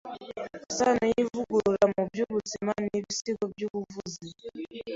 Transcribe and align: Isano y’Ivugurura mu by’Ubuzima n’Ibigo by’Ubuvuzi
Isano 0.69 1.03
y’Ivugurura 1.13 1.85
mu 1.93 2.01
by’Ubuzima 2.09 2.71
n’Ibigo 2.87 3.45
by’Ubuvuzi 3.53 4.27